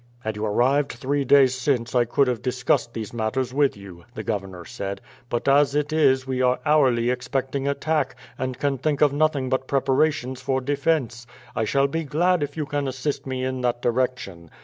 "Had 0.21 0.35
you 0.35 0.47
arrived 0.47 0.93
three 0.93 1.23
days 1.23 1.53
since 1.53 1.93
I 1.93 2.05
could 2.05 2.27
have 2.27 2.41
discussed 2.41 2.91
these 2.91 3.13
matters 3.13 3.53
with 3.53 3.77
you," 3.77 4.05
the 4.15 4.23
governor 4.23 4.65
said; 4.65 4.99
"but 5.29 5.47
as 5.47 5.75
it 5.75 5.93
is 5.93 6.25
we 6.25 6.41
are 6.41 6.57
hourly 6.65 7.11
expecting 7.11 7.67
attack, 7.67 8.15
and 8.35 8.57
can 8.57 8.79
think 8.79 9.01
of 9.01 9.13
nothing 9.13 9.47
but 9.47 9.67
preparations 9.67 10.41
for 10.41 10.59
defence. 10.59 11.27
I 11.55 11.65
shall 11.65 11.85
be 11.87 12.03
glad 12.03 12.41
if 12.41 12.57
you 12.57 12.65
can 12.65 12.87
assist 12.87 13.27
me 13.27 13.43
in 13.43 13.61
that 13.61 13.83
direction. 13.83 14.49